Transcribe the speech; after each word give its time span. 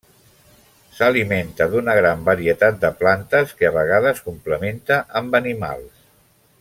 S'alimenta 0.99 1.67
d'una 1.73 1.95
gran 1.99 2.23
varietat 2.29 2.79
de 2.85 2.91
plantes, 3.03 3.53
que 3.61 3.69
a 3.71 3.75
vegades 3.77 4.25
complementa 4.31 4.99
amb 5.21 5.39
animals. 5.43 6.03